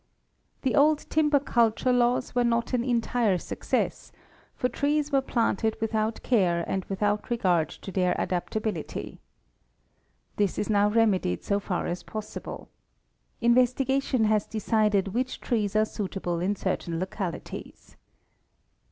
[0.63, 4.11] The old timber culture laws were not an entire success
[4.55, 9.19] for trees were planted without care and with out regard to their adaptability.
[10.37, 12.67] This is now rem edied so far as possible.
[13.41, 17.95] Investigation has decided which trees are suitable in certain localities.